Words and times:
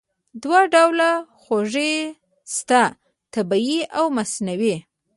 دوه 0.43 0.59
ډوله 0.73 1.09
خوږې 1.41 1.93
شته: 2.55 2.83
طبیعي 3.33 3.79
او 3.97 4.05
مصنوعي. 4.17 4.75